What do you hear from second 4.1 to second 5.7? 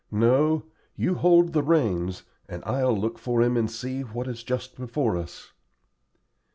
is just before us."